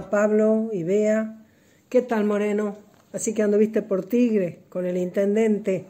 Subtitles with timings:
[0.00, 1.44] Pablo y Bea.
[1.88, 2.78] ¿Qué tal, Moreno?
[3.12, 5.86] Así que anduviste por Tigre con el intendente,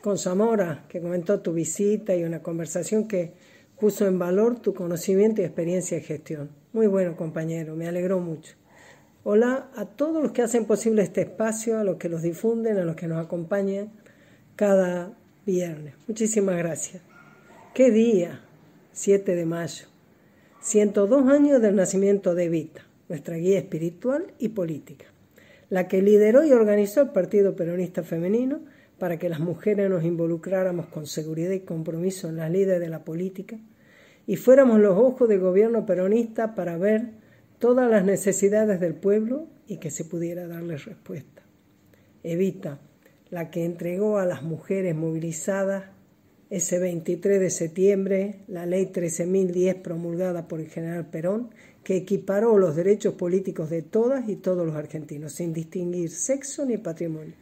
[0.00, 3.32] con Zamora, que comentó tu visita y una conversación que
[3.78, 6.50] puso en valor tu conocimiento y experiencia de gestión.
[6.72, 8.54] Muy bueno, compañero, me alegró mucho.
[9.24, 12.84] Hola a todos los que hacen posible este espacio, a los que los difunden, a
[12.84, 13.90] los que nos acompañan
[14.54, 15.12] cada
[15.44, 15.94] viernes.
[16.06, 17.02] Muchísimas gracias.
[17.74, 18.42] ¿Qué día?
[18.92, 19.86] 7 de mayo.
[20.60, 25.06] 102 años del nacimiento de Evita, nuestra guía espiritual y política,
[25.70, 28.60] la que lideró y organizó el Partido Peronista Femenino
[28.98, 33.04] para que las mujeres nos involucráramos con seguridad y compromiso en las líderes de la
[33.04, 33.58] política
[34.26, 37.10] y fuéramos los ojos del gobierno peronista para ver
[37.58, 41.42] todas las necesidades del pueblo y que se pudiera darles respuesta.
[42.22, 42.78] Evita,
[43.30, 45.84] la que entregó a las mujeres movilizadas
[46.50, 51.50] ese 23 de septiembre la ley 13.010 promulgada por el general Perón,
[51.82, 56.78] que equiparó los derechos políticos de todas y todos los argentinos, sin distinguir sexo ni
[56.78, 57.34] patrimonio.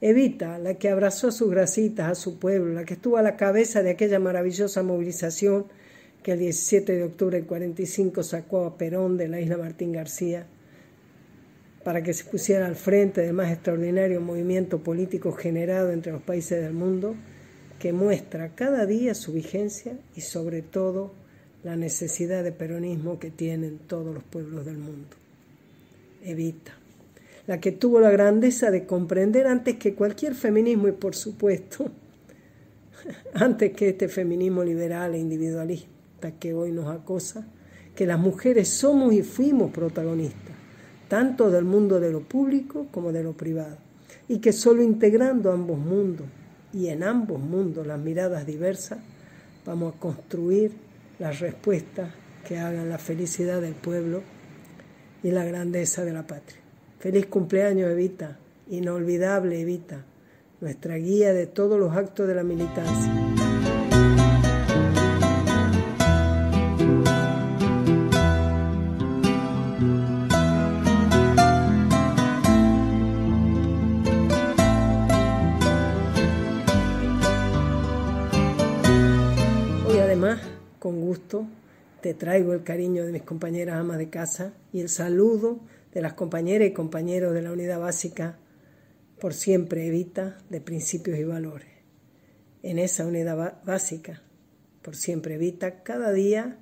[0.00, 3.82] Evita, la que abrazó sus grasitas a su pueblo, la que estuvo a la cabeza
[3.82, 5.66] de aquella maravillosa movilización
[6.22, 10.46] que el 17 de octubre del 45 sacó a Perón de la isla Martín García
[11.84, 16.60] para que se pusiera al frente del más extraordinario movimiento político generado entre los países
[16.60, 17.16] del mundo,
[17.78, 21.12] que muestra cada día su vigencia y sobre todo
[21.64, 25.08] la necesidad de peronismo que tienen todos los pueblos del mundo.
[26.24, 26.72] Evita,
[27.46, 31.90] la que tuvo la grandeza de comprender antes que cualquier feminismo y por supuesto,
[33.34, 37.46] antes que este feminismo liberal e individualista que hoy nos acosa,
[37.94, 40.56] que las mujeres somos y fuimos protagonistas,
[41.08, 43.78] tanto del mundo de lo público como de lo privado,
[44.28, 46.26] y que solo integrando ambos mundos
[46.72, 48.98] y en ambos mundos las miradas diversas,
[49.64, 50.72] vamos a construir
[51.18, 52.10] las respuestas
[52.46, 54.22] que hagan la felicidad del pueblo
[55.22, 56.60] y la grandeza de la patria.
[56.98, 58.38] Feliz cumpleaños, Evita,
[58.70, 60.04] inolvidable Evita,
[60.60, 63.47] nuestra guía de todos los actos de la militancia.
[82.00, 85.60] Te traigo el cariño de mis compañeras amas de casa y el saludo
[85.92, 88.38] de las compañeras y compañeros de la unidad básica
[89.20, 91.68] por siempre evita de principios y valores.
[92.62, 94.22] En esa unidad básica,
[94.82, 96.58] por siempre evita, cada día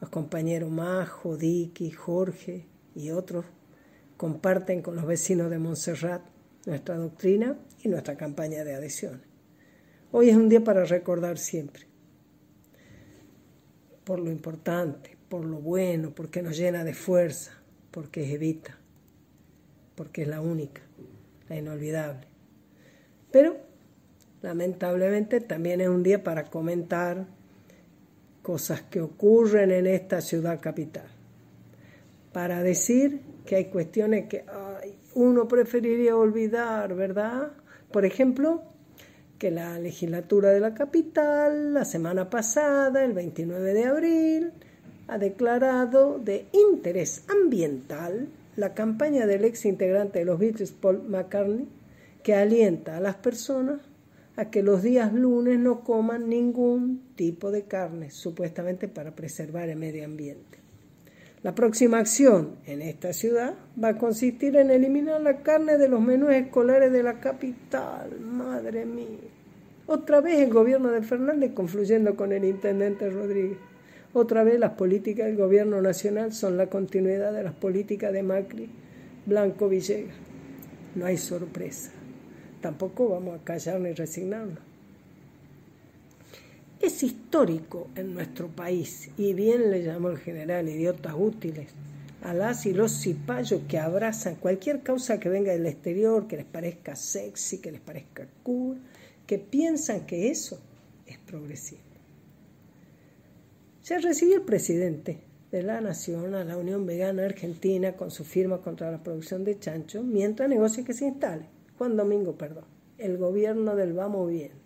[0.00, 3.44] los compañeros Majo, Diki, Jorge y otros
[4.16, 6.22] comparten con los vecinos de Montserrat
[6.64, 9.22] nuestra doctrina y nuestra campaña de adhesión.
[10.10, 11.86] Hoy es un día para recordar siempre
[14.06, 18.78] por lo importante, por lo bueno, porque nos llena de fuerza, porque es evita,
[19.96, 20.80] porque es la única,
[21.48, 22.24] la inolvidable.
[23.32, 23.56] Pero,
[24.42, 27.26] lamentablemente, también es un día para comentar
[28.42, 31.08] cosas que ocurren en esta ciudad capital,
[32.32, 34.44] para decir que hay cuestiones que
[35.14, 37.50] uno preferiría olvidar, ¿verdad?
[37.90, 38.62] Por ejemplo,
[39.38, 44.52] que la legislatura de la capital la semana pasada, el 29 de abril,
[45.08, 51.68] ha declarado de interés ambiental la campaña del ex integrante de los Beatles, Paul McCartney,
[52.22, 53.80] que alienta a las personas
[54.36, 59.78] a que los días lunes no coman ningún tipo de carne, supuestamente para preservar el
[59.78, 60.58] medio ambiente.
[61.46, 66.00] La próxima acción en esta ciudad va a consistir en eliminar la carne de los
[66.00, 68.18] menús escolares de la capital.
[68.18, 69.30] Madre mía.
[69.86, 73.58] Otra vez el gobierno de Fernández confluyendo con el intendente Rodríguez.
[74.12, 78.68] Otra vez las políticas del gobierno nacional son la continuidad de las políticas de Macri,
[79.24, 80.16] Blanco Villegas.
[80.96, 81.92] No hay sorpresa.
[82.60, 84.58] Tampoco vamos a callarnos y resignarnos.
[86.80, 91.68] Es histórico en nuestro país, y bien le llamó el general idiotas útiles,
[92.22, 96.46] a las y los cipayos que abrazan cualquier causa que venga del exterior, que les
[96.46, 98.78] parezca sexy, que les parezca cool,
[99.26, 100.60] que piensan que eso
[101.06, 101.80] es progresivo.
[103.80, 105.20] Se recibió el presidente
[105.52, 109.58] de la Nación a la Unión Vegana Argentina con su firma contra la producción de
[109.58, 111.44] chancho mientras negocia que se instale.
[111.78, 112.64] Juan Domingo, perdón.
[112.98, 114.56] El gobierno del vamos viendo.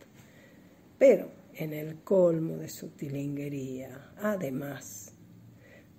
[0.98, 1.28] Pero
[1.60, 4.12] en el colmo de su tilinguería.
[4.22, 5.12] Además,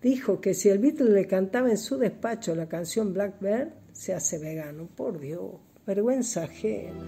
[0.01, 4.39] dijo que si el Beatle le cantaba en su despacho la canción Blackbird, se hace
[4.39, 4.87] vegano.
[4.87, 5.51] Por Dios,
[5.85, 7.05] vergüenza ajena.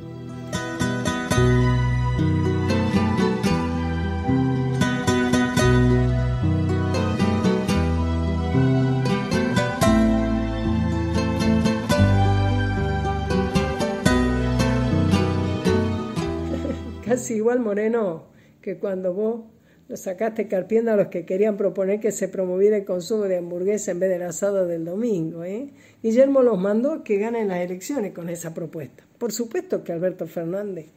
[17.03, 18.32] casi igual Moreno
[18.63, 19.41] que cuando vos
[19.89, 23.91] lo sacaste carpiendo a los que querían proponer que se promoviera el consumo de hamburguesa
[23.91, 25.43] en vez del asado del domingo.
[25.43, 25.69] ¿eh?
[26.01, 29.03] Guillermo los mandó que ganen las elecciones con esa propuesta.
[29.17, 30.87] Por supuesto que Alberto Fernández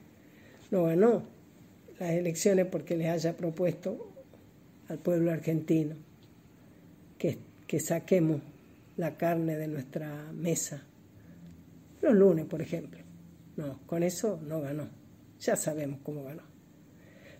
[0.70, 1.24] no ganó
[1.98, 4.12] las elecciones porque les haya propuesto
[4.88, 5.96] al pueblo argentino
[7.18, 8.40] que, que saquemos
[8.96, 10.84] la carne de nuestra mesa.
[12.00, 13.00] Los lunes, por ejemplo.
[13.56, 14.88] No, con eso no ganó.
[15.40, 16.55] Ya sabemos cómo ganó.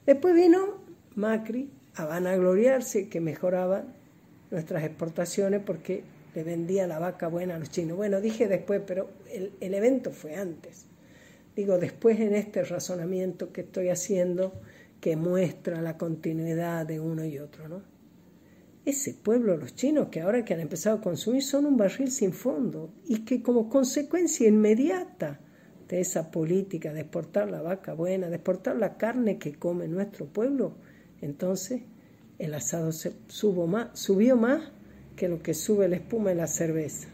[0.07, 0.79] Después vino
[1.17, 3.85] Macri a vanagloriarse que mejoraba
[4.51, 6.05] nuestras exportaciones porque
[6.35, 7.97] le vendía la vaca buena a los chinos.
[7.97, 10.87] Bueno, dije después, pero el, el evento fue antes.
[11.57, 14.53] Digo, después en este razonamiento que estoy haciendo
[15.01, 17.83] que muestra la continuidad de uno y otro, ¿no?
[18.85, 22.33] Ese pueblo, los chinos, que ahora que han empezado a consumir, son un barril sin
[22.33, 25.41] fondo y que como consecuencia inmediata
[25.89, 30.27] de esa política de exportar la vaca buena, de exportar la carne que come nuestro
[30.27, 30.75] pueblo,
[31.21, 31.83] entonces
[32.39, 33.13] el asado se
[33.67, 34.63] más, subió más
[35.15, 37.09] que lo que sube la espuma en la cerveza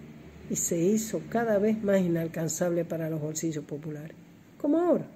[0.50, 4.16] y se hizo cada vez más inalcanzable para los bolsillos populares,
[4.58, 5.06] como ahora.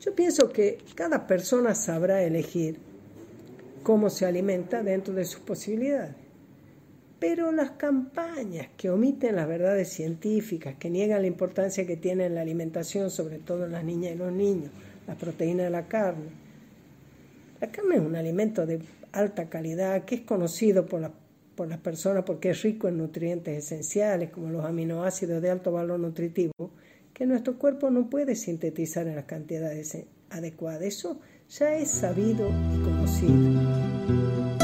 [0.00, 2.78] Yo pienso que cada persona sabrá elegir
[3.82, 6.23] cómo se alimenta dentro de sus posibilidades.
[7.18, 12.42] Pero las campañas que omiten las verdades científicas, que niegan la importancia que tiene la
[12.42, 14.70] alimentación, sobre todo en las niñas y los niños,
[15.06, 16.44] la proteína de la carne,
[17.60, 18.80] la carne es un alimento de
[19.12, 21.10] alta calidad que es conocido por,
[21.54, 26.00] por las personas porque es rico en nutrientes esenciales como los aminoácidos de alto valor
[26.00, 26.52] nutritivo
[27.14, 29.96] que nuestro cuerpo no puede sintetizar en las cantidades
[30.30, 30.82] adecuadas.
[30.82, 34.63] Eso ya es sabido y conocido.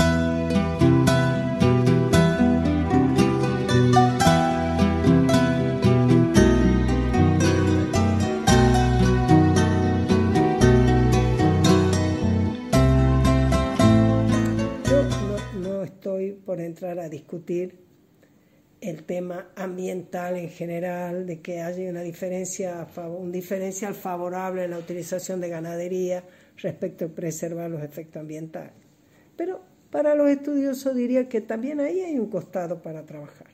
[16.81, 17.77] Entrar a discutir
[18.81, 24.79] el tema ambiental en general, de que haya una diferencia, un diferencial favorable en la
[24.79, 26.25] utilización de ganadería
[26.57, 28.73] respecto a preservar los efectos ambientales.
[29.37, 29.61] Pero
[29.91, 33.49] para los estudiosos diría que también ahí hay un costado para trabajar.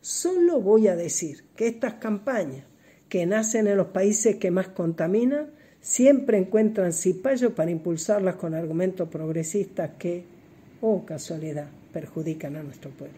[0.00, 2.64] Solo voy a decir que estas campañas
[3.08, 5.50] que nacen en los países que más contaminan
[5.80, 10.24] siempre encuentran cipallo para impulsarlas con argumentos progresistas que,
[10.80, 13.16] oh casualidad, perjudican a nuestro pueblo.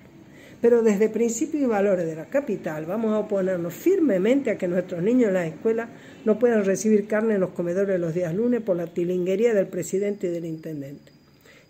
[0.60, 5.02] Pero desde principios y valores de la capital vamos a oponernos firmemente a que nuestros
[5.02, 5.88] niños en la escuela
[6.24, 10.28] no puedan recibir carne en los comedores los días lunes por la tilinguería del presidente
[10.28, 11.10] y del intendente.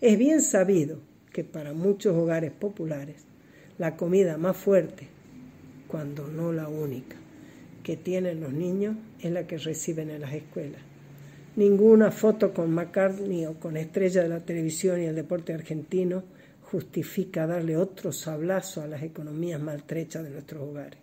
[0.01, 0.99] Es bien sabido
[1.33, 3.15] que para muchos hogares populares
[3.79, 5.07] la comida más fuerte,
[5.87, 7.15] cuando no la única,
[7.81, 10.81] que tienen los niños es la que reciben en las escuelas.
[11.55, 16.23] Ninguna foto con McCartney o con estrella de la televisión y el deporte argentino
[16.71, 20.99] justifica darle otro sablazo a las economías maltrechas de nuestros hogares.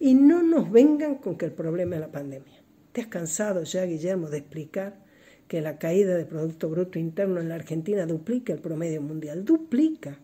[0.00, 2.60] Y no nos vengan con que el problema es la pandemia.
[2.92, 4.96] ¿Te has cansado ya, Guillermo, de explicar
[5.46, 9.44] que la caída del Producto Bruto Interno en la Argentina duplica el promedio mundial?
[9.44, 10.18] Duplica.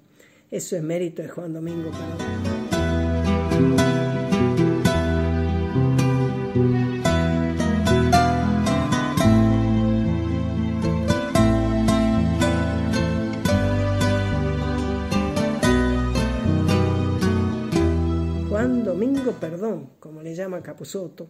[0.50, 1.90] Eso es mérito de Juan Domingo
[18.54, 21.28] Domingo Perdón, como le llama Capusotto,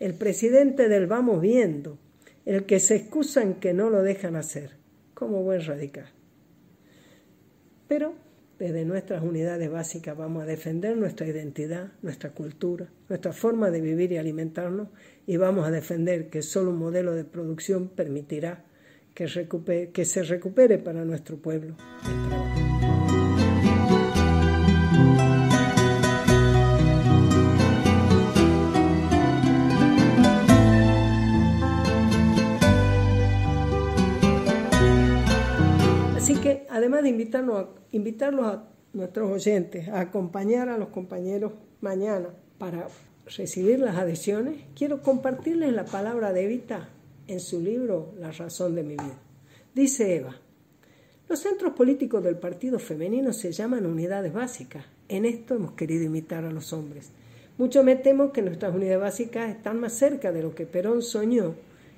[0.00, 1.98] el presidente del vamos viendo,
[2.46, 4.70] el que se excusa en que no lo dejan hacer,
[5.12, 6.06] como buen radical.
[7.86, 8.14] Pero
[8.58, 14.12] desde nuestras unidades básicas vamos a defender nuestra identidad, nuestra cultura, nuestra forma de vivir
[14.12, 14.88] y alimentarnos
[15.26, 18.64] y vamos a defender que solo un modelo de producción permitirá
[19.12, 21.76] que, se recupere para nuestro pueblo.
[36.74, 38.64] Además de invitarnos invitarlos a
[38.94, 42.88] nuestros oyentes a acompañar a los compañeros mañana para
[43.36, 46.88] recibir las adhesiones, quiero compartirles la palabra de Evita
[47.28, 49.16] en su libro La razón de mi vida.
[49.72, 50.34] Dice Eva,
[51.28, 54.84] los centros políticos del partido femenino se llaman unidades básicas.
[55.08, 57.12] En esto hemos querido imitar a los hombres.
[57.56, 61.54] Mucho me temo que nuestras unidades básicas están más cerca de lo que Perón soñó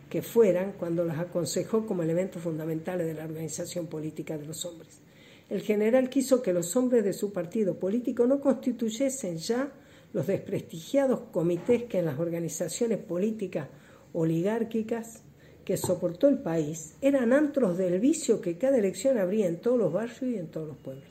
[0.09, 5.01] que fueran cuando las aconsejó como elementos fundamentales de la organización política de los hombres.
[5.49, 9.73] El general quiso que los hombres de su partido político no constituyesen ya
[10.13, 13.69] los desprestigiados comités que en las organizaciones políticas
[14.13, 15.23] oligárquicas
[15.65, 19.93] que soportó el país eran antros del vicio que cada elección habría en todos los
[19.93, 21.09] barrios y en todos los pueblos.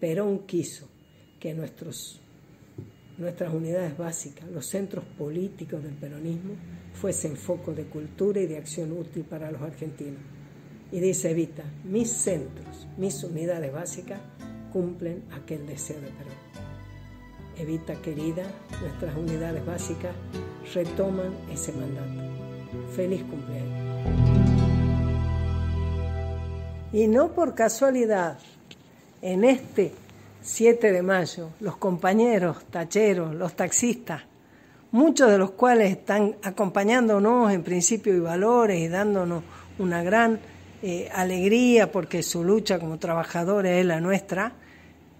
[0.00, 0.88] Perón quiso
[1.38, 2.21] que nuestros,
[3.18, 6.54] nuestras unidades básicas, los centros políticos del peronismo,
[6.94, 10.20] fuesen foco de cultura y de acción útil para los argentinos.
[10.90, 14.20] Y dice Evita, mis centros, mis unidades básicas
[14.72, 16.34] cumplen aquel deseo de Perón.
[17.58, 18.44] Evita querida,
[18.80, 20.14] nuestras unidades básicas
[20.74, 22.22] retoman ese mandato.
[22.94, 23.82] Feliz cumpleaños.
[26.92, 28.38] Y no por casualidad,
[29.22, 29.92] en este
[30.42, 34.22] 7 de mayo, los compañeros tacheros, los taxistas,
[34.90, 39.44] muchos de los cuales están acompañándonos en principios y valores y dándonos
[39.78, 40.40] una gran
[40.82, 44.54] eh, alegría porque su lucha como trabajadores es la nuestra,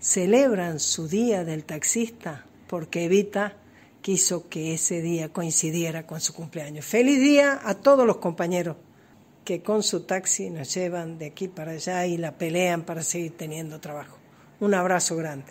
[0.00, 3.54] celebran su día del taxista porque Evita
[4.00, 6.84] quiso que ese día coincidiera con su cumpleaños.
[6.84, 8.76] Feliz día a todos los compañeros
[9.44, 13.36] que con su taxi nos llevan de aquí para allá y la pelean para seguir
[13.36, 14.21] teniendo trabajo.
[14.62, 15.46] Un abrazo grande.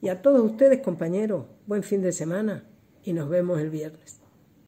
[0.00, 2.64] Y a todos ustedes, compañeros, buen fin de semana
[3.04, 4.21] y nos vemos el viernes.